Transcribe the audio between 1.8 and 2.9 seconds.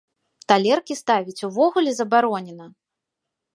забаронена!